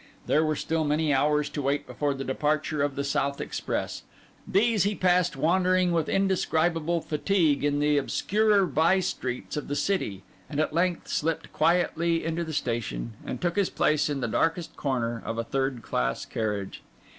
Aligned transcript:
There 0.25 0.43
were 0.43 0.55
still 0.55 0.83
many 0.83 1.13
hours 1.13 1.47
to 1.49 1.61
wait 1.61 1.85
before 1.85 2.15
the 2.15 2.23
departure 2.23 2.81
of 2.81 2.95
the 2.95 3.03
South 3.03 3.39
express; 3.39 4.01
these 4.47 4.81
he 4.81 4.95
passed 4.95 5.35
wandering 5.37 5.91
with 5.91 6.09
indescribable 6.09 7.01
fatigue 7.01 7.63
in 7.63 7.77
the 7.77 7.99
obscurer 7.99 8.65
by 8.65 8.99
streets 8.99 9.57
of 9.57 9.67
the 9.67 9.75
city; 9.75 10.23
and 10.49 10.59
at 10.59 10.73
length 10.73 11.07
slipped 11.09 11.53
quietly 11.53 12.25
into 12.25 12.43
the 12.43 12.51
station 12.51 13.13
and 13.23 13.41
took 13.41 13.55
his 13.55 13.69
place 13.69 14.09
in 14.09 14.21
the 14.21 14.27
darkest 14.27 14.75
corner 14.75 15.21
of 15.23 15.37
a 15.37 15.43
third 15.43 15.83
class 15.83 16.25
carriage. 16.25 16.81